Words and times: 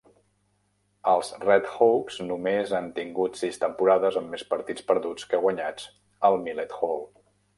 Els 1.09 1.27
RedHawks 1.43 2.17
només 2.29 2.73
han 2.79 2.87
tingut 2.95 3.37
sis 3.41 3.61
temporades 3.65 4.19
amb 4.23 4.33
mes 4.35 4.47
partits 4.55 4.89
perduts 4.93 5.31
que 5.35 5.43
guanyats 5.47 5.89
al 6.31 6.41
Millett 6.47 6.77
Hall. 6.81 7.07